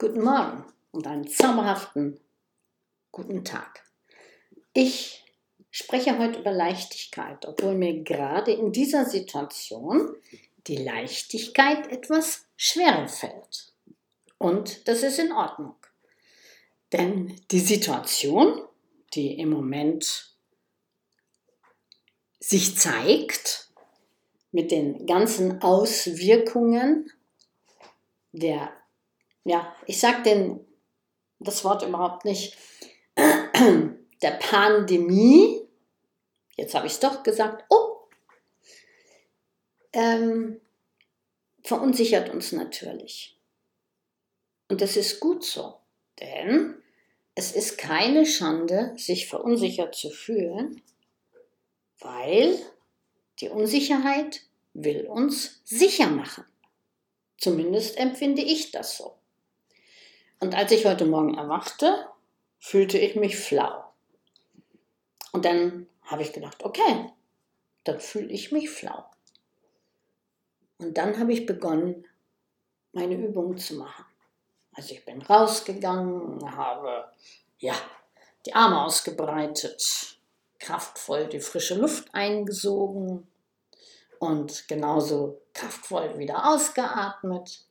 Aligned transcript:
Guten 0.00 0.22
Morgen 0.22 0.64
und 0.92 1.06
einen 1.06 1.28
zauberhaften 1.28 2.18
guten 3.12 3.44
Tag. 3.44 3.84
Ich 4.72 5.22
spreche 5.70 6.18
heute 6.18 6.40
über 6.40 6.52
Leichtigkeit, 6.52 7.44
obwohl 7.44 7.74
mir 7.74 8.02
gerade 8.02 8.50
in 8.50 8.72
dieser 8.72 9.04
Situation 9.04 10.16
die 10.66 10.78
Leichtigkeit 10.78 11.92
etwas 11.92 12.46
schwerer 12.56 13.08
fällt. 13.08 13.74
Und 14.38 14.88
das 14.88 15.02
ist 15.02 15.18
in 15.18 15.32
Ordnung. 15.32 15.76
Denn 16.94 17.38
die 17.50 17.60
Situation, 17.60 18.62
die 19.12 19.38
im 19.38 19.50
Moment 19.50 20.34
sich 22.38 22.78
zeigt, 22.78 23.68
mit 24.50 24.70
den 24.70 25.04
ganzen 25.04 25.60
Auswirkungen 25.60 27.12
der 28.32 28.79
ja, 29.44 29.74
ich 29.86 29.98
sage 29.98 30.22
den 30.22 30.66
das 31.40 31.64
Wort 31.64 31.82
überhaupt 31.82 32.24
nicht, 32.24 32.56
der 33.16 34.30
Pandemie, 34.38 35.66
jetzt 36.56 36.74
habe 36.74 36.86
ich 36.86 36.92
es 36.92 37.00
doch 37.00 37.22
gesagt, 37.22 37.64
oh, 37.70 37.96
ähm, 39.92 40.60
verunsichert 41.64 42.30
uns 42.30 42.52
natürlich. 42.52 43.38
Und 44.68 44.80
das 44.82 44.96
ist 44.96 45.18
gut 45.18 45.44
so, 45.44 45.78
denn 46.20 46.76
es 47.34 47.52
ist 47.52 47.78
keine 47.78 48.26
Schande, 48.26 48.92
sich 48.96 49.26
verunsichert 49.26 49.94
zu 49.94 50.10
fühlen, 50.10 50.82
weil 51.98 52.58
die 53.40 53.48
Unsicherheit 53.48 54.42
will 54.74 55.06
uns 55.06 55.60
sicher 55.64 56.08
machen. 56.08 56.44
Zumindest 57.38 57.96
empfinde 57.96 58.42
ich 58.42 58.70
das 58.70 58.98
so. 58.98 59.19
Und 60.40 60.54
als 60.54 60.72
ich 60.72 60.86
heute 60.86 61.04
Morgen 61.04 61.34
erwachte, 61.34 62.08
fühlte 62.58 62.98
ich 62.98 63.14
mich 63.14 63.38
flau. 63.38 63.84
Und 65.32 65.44
dann 65.44 65.86
habe 66.02 66.22
ich 66.22 66.32
gedacht, 66.32 66.64
okay, 66.64 67.10
dann 67.84 68.00
fühle 68.00 68.28
ich 68.28 68.50
mich 68.50 68.70
flau. 68.70 69.04
Und 70.78 70.96
dann 70.96 71.18
habe 71.18 71.32
ich 71.32 71.44
begonnen, 71.44 72.06
meine 72.92 73.14
Übungen 73.14 73.58
zu 73.58 73.74
machen. 73.74 74.06
Also 74.72 74.94
ich 74.94 75.04
bin 75.04 75.20
rausgegangen, 75.20 76.56
habe 76.56 77.12
ja 77.58 77.74
die 78.46 78.54
Arme 78.54 78.82
ausgebreitet, 78.82 80.18
kraftvoll 80.58 81.26
die 81.26 81.40
frische 81.40 81.74
Luft 81.74 82.14
eingesogen 82.14 83.26
und 84.18 84.66
genauso 84.68 85.42
kraftvoll 85.52 86.18
wieder 86.18 86.48
ausgeatmet 86.48 87.66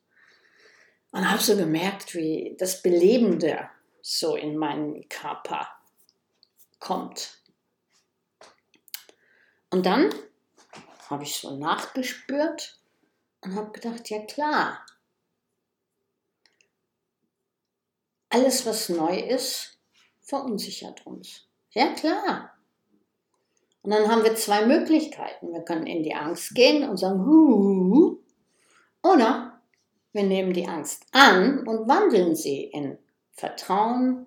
und 1.12 1.30
habe 1.30 1.42
so 1.42 1.56
gemerkt, 1.56 2.14
wie 2.14 2.56
das 2.58 2.82
Belebende 2.82 3.68
so 4.02 4.36
in 4.36 4.56
meinen 4.56 5.08
Körper 5.08 5.68
kommt. 6.78 7.38
Und 9.70 9.86
dann 9.86 10.12
habe 11.08 11.24
ich 11.24 11.36
so 11.36 11.56
nachgespürt 11.56 12.80
und 13.42 13.54
habe 13.54 13.72
gedacht, 13.72 14.08
ja 14.10 14.24
klar, 14.24 14.84
alles, 18.28 18.64
was 18.64 18.88
neu 18.88 19.18
ist, 19.18 19.78
verunsichert 20.22 21.04
uns. 21.06 21.48
Ja 21.72 21.92
klar. 21.94 22.56
Und 23.82 23.90
dann 23.92 24.08
haben 24.08 24.22
wir 24.22 24.36
zwei 24.36 24.66
Möglichkeiten. 24.66 25.52
Wir 25.52 25.62
können 25.62 25.86
in 25.86 26.02
die 26.02 26.14
Angst 26.14 26.54
gehen 26.54 26.88
und 26.88 26.96
sagen, 26.96 27.24
Hu, 27.24 28.18
oder 29.02 29.59
wir 30.12 30.22
nehmen 30.24 30.52
die 30.52 30.66
Angst 30.66 31.06
an 31.12 31.66
und 31.66 31.88
wandeln 31.88 32.34
sie 32.34 32.64
in 32.64 32.98
Vertrauen, 33.32 34.26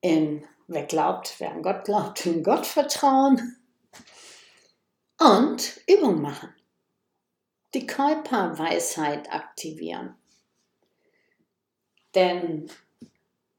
in 0.00 0.44
wer 0.66 0.84
glaubt, 0.84 1.34
wer 1.38 1.52
an 1.52 1.62
Gott 1.62 1.84
glaubt, 1.84 2.26
in 2.26 2.42
Gott 2.42 2.66
vertrauen 2.66 3.56
und 5.18 5.80
Übung 5.86 6.20
machen. 6.20 6.54
Die 7.74 7.86
Körperweisheit 7.86 9.32
aktivieren. 9.32 10.16
Denn 12.14 12.70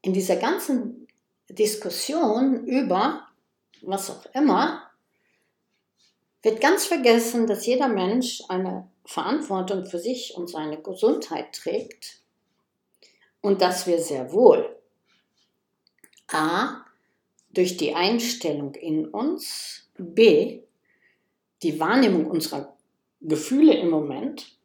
in 0.02 0.12
dieser 0.12 0.36
ganzen 0.36 1.08
Diskussion 1.48 2.66
über 2.66 3.26
was 3.82 4.10
auch 4.10 4.26
immer 4.34 4.90
wird 6.42 6.60
ganz 6.60 6.86
vergessen, 6.86 7.46
dass 7.46 7.66
jeder 7.66 7.88
Mensch 7.88 8.42
eine 8.48 8.88
Verantwortung 9.04 9.86
für 9.86 9.98
sich 9.98 10.34
und 10.36 10.48
seine 10.48 10.80
Gesundheit 10.80 11.52
trägt 11.52 12.20
und 13.40 13.60
dass 13.60 13.86
wir 13.86 14.00
sehr 14.00 14.32
wohl 14.32 14.76
a. 16.28 16.84
durch 17.50 17.76
die 17.76 17.94
Einstellung 17.94 18.74
in 18.74 19.06
uns, 19.08 19.88
b. 19.98 20.62
die 21.62 21.78
Wahrnehmung 21.78 22.26
unserer 22.26 22.76
Gefühle 23.20 23.74
im 23.74 23.90
Moment 23.90 24.56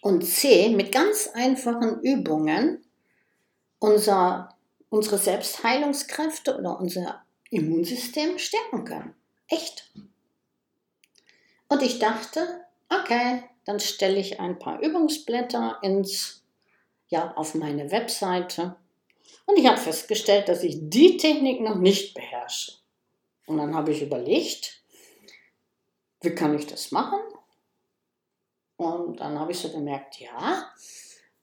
und 0.00 0.24
c. 0.24 0.70
mit 0.70 0.92
ganz 0.92 1.28
einfachen 1.34 2.00
Übungen 2.02 2.84
unser, 3.78 4.56
unsere 4.90 5.18
Selbstheilungskräfte 5.18 6.58
oder 6.58 6.80
unser 6.80 7.24
Immunsystem 7.50 8.38
stärken 8.38 8.84
können. 8.84 9.14
Echt. 9.48 9.92
Und 11.68 11.82
ich 11.82 11.98
dachte, 11.98 12.63
okay, 13.00 13.44
dann 13.64 13.80
stelle 13.80 14.18
ich 14.18 14.40
ein 14.40 14.58
paar 14.58 14.80
Übungsblätter 14.80 15.78
ins, 15.82 16.44
ja, 17.08 17.32
auf 17.36 17.54
meine 17.54 17.90
Webseite. 17.90 18.76
Und 19.46 19.58
ich 19.58 19.66
habe 19.66 19.78
festgestellt, 19.78 20.48
dass 20.48 20.62
ich 20.62 20.76
die 20.80 21.16
Technik 21.16 21.60
noch 21.60 21.76
nicht 21.76 22.14
beherrsche. 22.14 22.72
Und 23.46 23.58
dann 23.58 23.74
habe 23.74 23.92
ich 23.92 24.02
überlegt, 24.02 24.82
wie 26.20 26.34
kann 26.34 26.54
ich 26.54 26.66
das 26.66 26.90
machen? 26.92 27.20
Und 28.76 29.20
dann 29.20 29.38
habe 29.38 29.52
ich 29.52 29.58
so 29.58 29.70
gemerkt, 29.70 30.18
ja, 30.18 30.70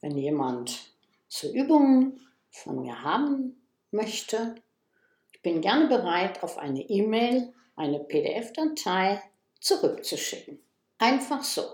wenn 0.00 0.16
jemand 0.18 0.92
so 1.28 1.50
Übungen 1.50 2.20
von 2.50 2.82
mir 2.82 3.02
haben 3.02 3.62
möchte, 3.90 4.56
ich 5.32 5.40
bin 5.42 5.60
gerne 5.60 5.86
bereit, 5.86 6.42
auf 6.42 6.58
eine 6.58 6.82
E-Mail 6.82 7.52
eine 7.74 8.00
PDF-Datei 8.00 9.22
zurückzuschicken. 9.60 10.58
Einfach 11.02 11.42
so. 11.42 11.64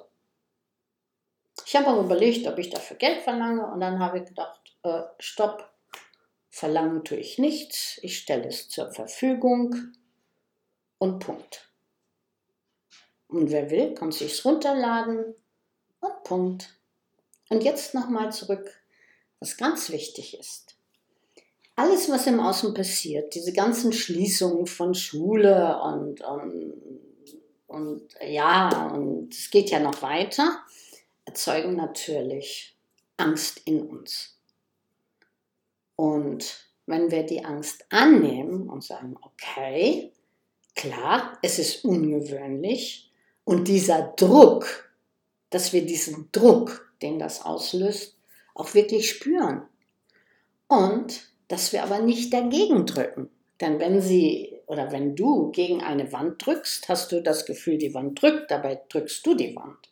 Ich 1.66 1.77
habe 1.77 1.89
auch 1.89 2.03
überlegt, 2.03 2.47
ob 2.47 2.56
ich 2.56 2.71
dafür 2.71 2.97
Geld 2.97 3.21
verlange 3.21 3.66
und 3.66 3.78
dann 3.81 3.99
habe 3.99 4.21
ich 4.21 4.25
gedacht, 4.25 4.59
äh, 4.84 5.03
stopp, 5.19 5.69
verlangen 6.49 7.05
tue 7.05 7.19
ich 7.19 7.37
nichts, 7.37 7.99
ich 8.00 8.16
stelle 8.16 8.49
es 8.49 8.71
zur 8.71 8.91
Verfügung 8.91 9.93
und 10.97 11.19
Punkt. 11.19 11.71
Und 13.28 13.50
wer 13.50 13.71
will, 13.71 13.93
kann 13.93 14.12
sich 14.12 14.43
runterladen 14.47 15.34
und 16.00 16.25
Punkt. 16.25 16.78
Und 17.50 17.62
jetzt 17.62 17.93
nochmal 17.93 18.33
zurück, 18.33 18.81
was 19.41 19.59
ganz 19.59 19.91
wichtig 19.91 20.39
ist. 20.39 20.75
Alles, 21.77 22.09
was 22.09 22.27
im 22.27 22.41
Außen 22.41 22.72
passiert, 22.72 23.34
diese 23.34 23.53
ganzen 23.53 23.93
Schließungen 23.93 24.66
von 24.66 24.95
Schule 24.95 25.78
und, 25.83 26.22
und 26.22 27.08
und 27.69 28.03
ja, 28.27 28.89
und 28.89 29.33
es 29.33 29.51
geht 29.51 29.71
ja 29.71 29.79
noch 29.79 30.03
weiter, 30.03 30.65
erzeugen 31.27 31.77
natürlich 31.77 32.77
Angst 33.19 33.61
in 33.67 33.83
uns. 33.83 34.39
Und 35.95 36.65
wenn 36.87 37.11
wir 37.11 37.25
die 37.25 37.45
Angst 37.45 37.84
annehmen 37.91 38.71
und 38.71 38.83
sagen, 38.83 39.17
okay, 39.21 40.12
klar, 40.75 41.39
es 41.43 41.59
ist 41.59 41.84
ungewöhnlich 41.84 43.12
und 43.45 43.69
dieser 43.69 44.15
Druck, 44.17 44.91
dass 45.51 45.73
wir 45.75 45.84
diesen 45.84 46.31
Druck, 46.33 46.91
den 47.03 47.19
das 47.19 47.45
auslöst, 47.45 48.17
auch 48.55 48.73
wirklich 48.75 49.10
spüren. 49.10 49.63
Und 50.69 51.28
dass 51.48 51.72
wir 51.72 51.83
aber 51.83 51.98
nicht 52.01 52.33
dagegen 52.33 52.87
drücken. 52.87 53.31
Denn 53.60 53.78
wenn 53.78 54.01
sie 54.01 54.58
oder 54.68 54.92
wenn 54.92 55.16
du 55.16 55.50
gegen 55.50 55.82
eine 55.82 56.12
Wand 56.12 56.44
drückst, 56.44 56.91
hast 56.91 57.10
du 57.10 57.22
das 57.22 57.47
Gefühl, 57.47 57.78
die 57.78 57.94
Wand 57.94 58.20
drückt, 58.20 58.50
dabei 58.50 58.80
drückst 58.91 59.26
du 59.26 59.34
die 59.34 59.56
Wand. 59.56 59.88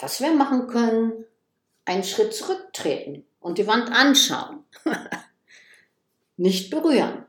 Was 0.00 0.20
wir 0.20 0.32
machen 0.32 0.66
können, 0.66 1.24
einen 1.84 2.02
Schritt 2.02 2.34
zurücktreten 2.34 3.24
und 3.38 3.58
die 3.58 3.68
Wand 3.68 3.90
anschauen. 3.92 4.64
Nicht 6.36 6.70
berühren. 6.70 7.24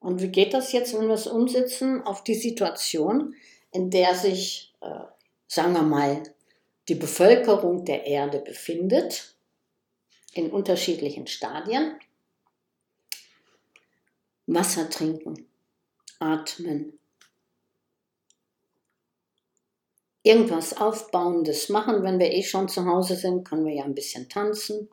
Und 0.00 0.20
wie 0.20 0.28
geht 0.28 0.52
das 0.52 0.72
jetzt, 0.72 0.92
wenn 0.98 1.08
wir 1.08 1.14
es 1.14 1.26
umsetzen 1.26 2.02
auf 2.02 2.22
die 2.22 2.34
Situation, 2.34 3.34
in 3.70 3.90
der 3.90 4.14
sich, 4.14 4.74
äh, 4.82 5.04
sagen 5.46 5.72
wir 5.72 5.82
mal, 5.82 6.24
die 6.88 6.94
Bevölkerung 6.94 7.86
der 7.86 8.06
Erde 8.06 8.40
befindet, 8.40 9.34
in 10.34 10.50
unterschiedlichen 10.50 11.26
Stadien? 11.26 11.98
Wasser 14.46 14.90
trinken, 14.90 15.46
atmen. 16.18 16.98
irgendwas 20.22 20.76
Aufbauendes 20.76 21.68
machen. 21.68 22.02
Wenn 22.02 22.18
wir 22.18 22.32
eh 22.32 22.42
schon 22.42 22.68
zu 22.68 22.86
Hause 22.86 23.16
sind, 23.16 23.44
können 23.44 23.66
wir 23.66 23.74
ja 23.74 23.84
ein 23.84 23.94
bisschen 23.94 24.28
tanzen 24.28 24.88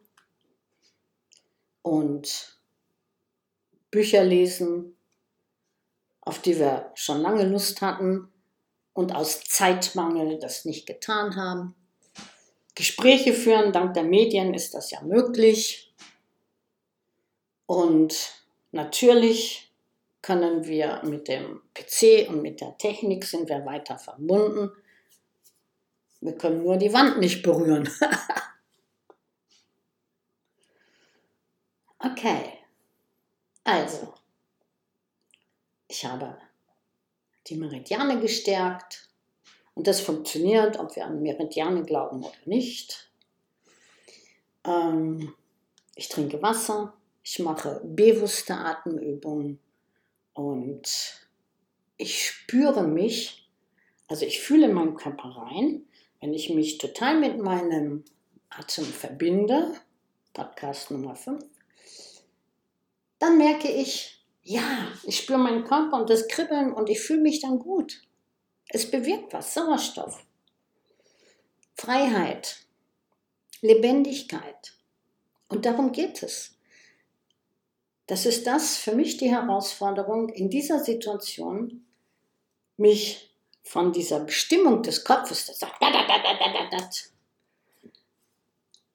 und 1.82 2.60
Bücher 3.92 4.24
lesen, 4.24 4.96
auf 6.22 6.42
die 6.42 6.60
wir 6.60 6.92
schon 6.96 7.22
lange 7.22 7.46
Lust 7.48 7.82
hatten 7.82 8.32
und 8.94 9.16
aus 9.16 9.42
Zeitmangel 9.42 10.40
das 10.40 10.66
nicht 10.66 10.86
getan 10.86 11.36
haben. 11.36 11.76
Gespräche 12.76 13.34
führen, 13.34 13.74
dank 13.74 13.94
der 13.94 14.04
Medien 14.04 14.54
ist 14.54 14.74
das 14.74 14.92
ja 14.92 15.02
möglich. 15.02 15.94
Und 17.66 18.39
natürlich 18.72 19.70
können 20.22 20.66
wir 20.66 21.02
mit 21.04 21.28
dem 21.28 21.62
PC 21.74 22.30
und 22.30 22.42
mit 22.42 22.62
der 22.62 22.78
Technik 22.78 23.26
sind 23.26 23.50
wir 23.50 23.66
weiter 23.66 23.98
verbunden. 23.98 24.72
Wir 26.22 26.38
können 26.38 26.64
nur 26.64 26.78
die 26.78 26.94
Wand 26.94 27.20
nicht 27.20 27.42
berühren. 27.42 27.90
okay. 32.00 32.54
Also, 33.64 34.14
ich 35.88 36.06
habe 36.06 36.38
die 37.48 37.56
Meridiane 37.56 38.20
gestärkt 38.20 39.10
und 39.76 39.88
das 39.88 40.02
funktioniert, 40.02 40.78
ob 40.78 40.96
wir 40.96 41.06
an 41.06 41.22
Meridiane 41.22 41.84
glauben 41.84 42.24
oder 42.24 42.36
nicht. 42.46 43.10
Ähm, 44.66 45.34
ich 45.96 46.10
trinke 46.10 46.42
Wasser, 46.42 46.94
ich 47.24 47.40
mache 47.40 47.82
bewusste 47.84 48.56
Atemübungen 48.56 49.60
und 50.34 51.28
ich 51.98 52.26
spüre 52.26 52.84
mich, 52.88 53.50
also 54.08 54.26
ich 54.26 54.40
fühle 54.42 54.68
in 54.68 54.74
meinen 54.74 54.96
Körper 54.96 55.30
rein, 55.30 55.86
wenn 56.22 56.34
ich 56.34 56.50
mich 56.50 56.78
total 56.78 57.20
mit 57.20 57.38
meinem 57.38 58.04
Atem 58.50 58.86
verbinde, 58.86 59.74
Podcast 60.34 60.92
Nummer 60.92 61.16
5, 61.16 61.44
dann 63.20 63.38
merke 63.38 63.70
ich, 63.70 64.26
ja, 64.42 64.88
ich 65.04 65.18
spüre 65.18 65.38
meinen 65.38 65.66
Körper 65.66 65.98
und 65.98 66.10
das 66.10 66.28
Kribbeln 66.28 66.74
und 66.74 66.90
ich 66.90 67.00
fühle 67.00 67.22
mich 67.22 67.42
dann 67.42 67.60
gut. 67.60 68.02
Es 68.70 68.90
bewirkt 68.90 69.34
was, 69.34 69.54
Sauerstoff, 69.54 70.26
Freiheit, 71.76 72.66
Lebendigkeit. 73.62 74.74
Und 75.50 75.66
darum 75.66 75.92
geht 75.92 76.24
es. 76.24 76.59
Das 78.10 78.26
ist 78.26 78.48
das 78.48 78.76
für 78.76 78.94
mich 78.94 79.18
die 79.18 79.30
Herausforderung 79.30 80.30
in 80.30 80.50
dieser 80.50 80.80
Situation, 80.80 81.86
mich 82.76 83.36
von 83.62 83.94
dieser 83.94 84.22
Bestimmung 84.22 84.82
des 84.82 85.04
Kopfes, 85.04 85.46
das 85.46 85.60
sagt, 85.60 85.76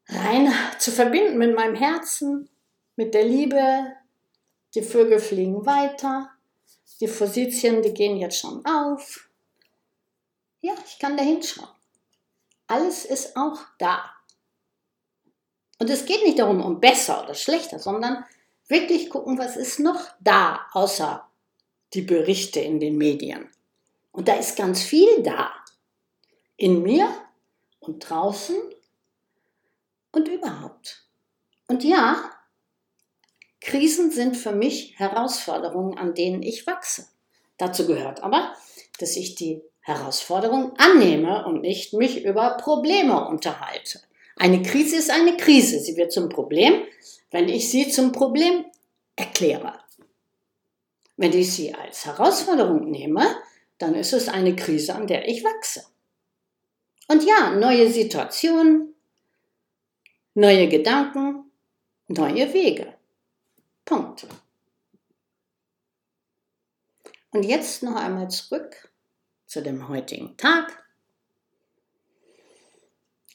rein 0.08 0.52
zu 0.80 0.90
verbinden 0.90 1.38
mit 1.38 1.54
meinem 1.54 1.76
Herzen, 1.76 2.50
mit 2.96 3.14
der 3.14 3.24
Liebe, 3.24 3.86
die 4.74 4.82
Vögel 4.82 5.20
fliegen 5.20 5.64
weiter. 5.64 6.30
Die 6.98 7.06
Fossilien, 7.06 7.82
die 7.82 7.94
gehen 7.94 8.16
jetzt 8.16 8.40
schon 8.40 8.66
auf. 8.66 9.28
Ja, 10.60 10.74
ich 10.84 10.98
kann 10.98 11.16
da 11.16 11.22
hinschauen. 11.22 11.68
Alles 12.66 13.04
ist 13.04 13.36
auch 13.36 13.60
da. 13.78 14.10
Und 15.78 15.88
es 15.88 16.04
geht 16.04 16.24
nicht 16.24 16.40
darum, 16.40 16.60
um 16.60 16.80
besser 16.80 17.22
oder 17.22 17.34
schlechter, 17.34 17.78
sondern 17.78 18.24
wirklich 18.68 19.10
gucken, 19.10 19.38
was 19.38 19.56
ist 19.56 19.80
noch 19.80 20.00
da, 20.20 20.60
außer 20.72 21.28
die 21.92 22.02
Berichte 22.02 22.60
in 22.60 22.80
den 22.80 22.96
Medien. 22.96 23.48
Und 24.12 24.28
da 24.28 24.34
ist 24.34 24.56
ganz 24.56 24.82
viel 24.82 25.22
da. 25.22 25.52
In 26.56 26.82
mir 26.82 27.08
und 27.80 28.08
draußen 28.08 28.56
und 30.12 30.28
überhaupt. 30.28 31.04
Und 31.66 31.84
ja, 31.84 32.30
Krisen 33.60 34.10
sind 34.10 34.36
für 34.36 34.52
mich 34.52 34.98
Herausforderungen, 34.98 35.98
an 35.98 36.14
denen 36.14 36.42
ich 36.42 36.66
wachse. 36.66 37.08
Dazu 37.56 37.86
gehört 37.86 38.22
aber, 38.22 38.54
dass 38.98 39.16
ich 39.16 39.34
die 39.34 39.62
Herausforderung 39.80 40.76
annehme 40.78 41.44
und 41.46 41.62
nicht 41.62 41.92
mich 41.92 42.24
über 42.24 42.56
Probleme 42.56 43.26
unterhalte. 43.26 44.00
Eine 44.36 44.62
Krise 44.62 44.96
ist 44.96 45.10
eine 45.10 45.36
Krise. 45.36 45.80
Sie 45.80 45.96
wird 45.96 46.12
zum 46.12 46.28
Problem, 46.28 46.82
wenn 47.30 47.48
ich 47.48 47.70
sie 47.70 47.88
zum 47.88 48.12
Problem 48.12 48.64
erkläre. 49.16 49.78
Wenn 51.16 51.32
ich 51.32 51.52
sie 51.52 51.74
als 51.74 52.06
Herausforderung 52.06 52.90
nehme, 52.90 53.24
dann 53.78 53.94
ist 53.94 54.12
es 54.12 54.28
eine 54.28 54.56
Krise, 54.56 54.94
an 54.94 55.06
der 55.06 55.28
ich 55.28 55.44
wachse. 55.44 55.84
Und 57.08 57.24
ja, 57.24 57.50
neue 57.54 57.90
Situationen, 57.90 58.94
neue 60.34 60.68
Gedanken, 60.68 61.50
neue 62.08 62.52
Wege. 62.52 62.94
Punkt. 63.84 64.26
Und 67.30 67.42
jetzt 67.42 67.82
noch 67.82 67.96
einmal 67.96 68.30
zurück 68.30 68.90
zu 69.46 69.62
dem 69.62 69.88
heutigen 69.88 70.36
Tag. 70.36 70.83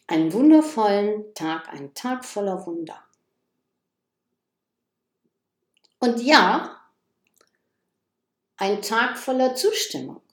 Einen 0.10 0.34
wundervollen 0.34 1.36
Tag, 1.36 1.70
ein 1.70 1.94
Tag 1.94 2.26
voller 2.26 2.66
Wunder. 2.66 3.00
Und 6.00 6.20
ja, 6.20 6.82
ein 8.58 8.82
Tag 8.82 9.20
voller 9.20 9.54
Zustimmung. 9.54 10.24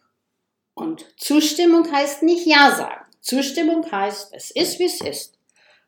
Und 0.73 1.05
Zustimmung 1.21 1.93
heißt 1.93 2.23
nicht 2.23 2.47
Ja 2.47 2.75
sagen. 2.75 3.05
Zustimmung 3.21 3.85
heißt, 3.93 4.33
es 4.33 4.51
ist, 4.51 4.79
wie 4.79 4.87
es 4.87 5.03
ist. 5.03 5.39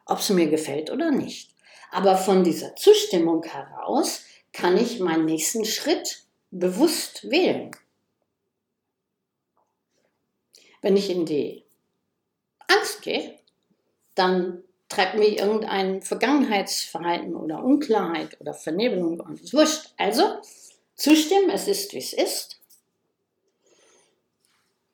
Ob 0.05 0.19
es 0.19 0.29
mir 0.29 0.50
gefällt 0.50 0.91
oder 0.91 1.11
nicht. 1.11 1.55
Aber 1.91 2.19
von 2.19 2.44
dieser 2.44 2.76
Zustimmung 2.76 3.43
heraus 3.43 4.20
kann 4.52 4.76
ich 4.76 5.00
meinen 5.00 5.25
nächsten 5.25 5.64
Schritt 5.64 6.26
bewusst 6.50 7.31
wählen. 7.31 7.70
Wenn 10.82 10.99
ich 10.99 11.08
in 11.08 11.25
die 11.25 11.64
Angst 12.67 13.00
gehe, 13.00 13.38
dann 14.19 14.65
treibt 14.88 15.17
mich 15.17 15.38
irgendein 15.38 16.03
Vergangenheitsverhalten 16.03 17.37
oder 17.37 17.62
Unklarheit 17.62 18.41
oder 18.41 18.55
Vernebelung 18.55 19.20
und 19.20 19.41
ist 19.41 19.53
wurscht. 19.53 19.93
Also 19.97 20.41
zustimmen, 20.94 21.50
es 21.50 21.69
ist, 21.69 21.93
wie 21.93 21.99
es 21.99 22.12
ist. 22.12 22.61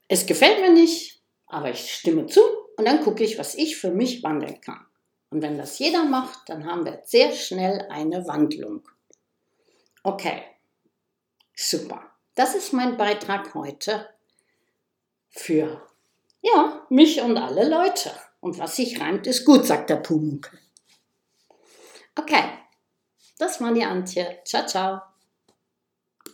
Es 0.08 0.26
gefällt 0.26 0.60
mir 0.60 0.72
nicht, 0.72 1.22
aber 1.46 1.70
ich 1.70 1.92
stimme 1.92 2.26
zu 2.26 2.40
und 2.76 2.84
dann 2.84 3.02
gucke 3.02 3.24
ich, 3.24 3.38
was 3.38 3.54
ich 3.54 3.76
für 3.76 3.90
mich 3.90 4.22
wandeln 4.22 4.60
kann. 4.60 4.84
Und 5.30 5.42
wenn 5.42 5.58
das 5.58 5.78
jeder 5.78 6.04
macht, 6.04 6.48
dann 6.48 6.66
haben 6.66 6.84
wir 6.84 7.00
sehr 7.04 7.32
schnell 7.32 7.86
eine 7.90 8.26
Wandlung. 8.26 8.88
Okay, 10.02 10.42
super. 11.54 12.10
Das 12.34 12.54
ist 12.54 12.72
mein 12.72 12.96
Beitrag 12.96 13.54
heute 13.54 14.08
für 15.30 15.82
ja, 16.42 16.86
mich 16.90 17.20
und 17.20 17.38
alle 17.38 17.68
Leute. 17.68 18.12
Und 18.44 18.58
was 18.58 18.76
sich 18.76 19.00
reimt, 19.00 19.26
ist 19.26 19.46
gut, 19.46 19.64
sagt 19.64 19.88
der 19.88 19.96
Pumuckl. 19.96 20.58
Okay, 22.14 22.42
das 23.38 23.58
war 23.62 23.72
die 23.72 23.84
Antje. 23.84 24.40
Ciao, 24.44 24.66
ciao. 24.66 25.00